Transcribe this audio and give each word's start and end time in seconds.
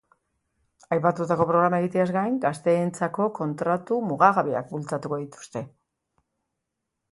Aipatutako 0.95 1.45
programa 1.49 1.79
egiteaz 1.83 2.07
gain, 2.15 2.39
gazteentzako 2.47 3.29
kontratu 3.41 4.01
mugagabeak 4.09 4.75
bultzatuko 4.75 5.23
dituzte. 5.27 5.67